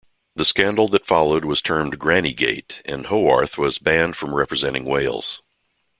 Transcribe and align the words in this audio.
The 0.35 0.45
scandal 0.45 0.87
that 0.87 1.05
followed 1.05 1.45
was 1.45 1.61
termed 1.61 1.99
"grannygate" 1.99 2.81
and 2.85 3.05
Howarth 3.05 3.59
was 3.59 3.77
banned 3.77 4.15
from 4.15 4.33
representing 4.33 4.85
Wales. 4.85 5.43